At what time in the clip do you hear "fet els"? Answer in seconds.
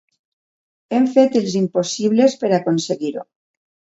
1.17-1.57